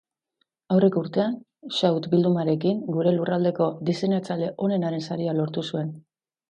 Aurreko 0.75 1.03
urtean 1.05 1.35
shout 1.81 2.09
bildumarekin 2.15 2.81
gure 2.97 3.15
lurraldeko 3.19 3.69
diseinatzaile 3.91 4.53
onenaren 4.71 5.11
saria 5.11 5.41
lortu 5.45 5.71
zuen. 5.73 5.99